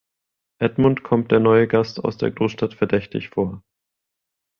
[0.59, 3.61] Edmund kommt der neue Gast aus der Großstadt verdächtig vor.